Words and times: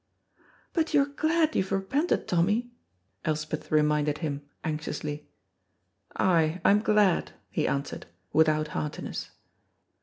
"But 0.73 0.95
you're 0.95 1.05
glad 1.13 1.55
you've 1.55 1.71
repented, 1.71 2.27
Tommy," 2.27 2.71
Elspeth 3.23 3.71
reminded 3.71 4.17
him, 4.17 4.41
anxiously. 4.63 5.29
"Ay, 6.15 6.59
I'm 6.65 6.79
glad," 6.79 7.33
he 7.51 7.67
answered, 7.67 8.07
without 8.33 8.69
heartiness. 8.69 9.29